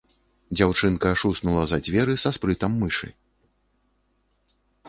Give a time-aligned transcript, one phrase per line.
[0.57, 3.11] Дзяўчынка шуснула за дзверы са спрытам мышы.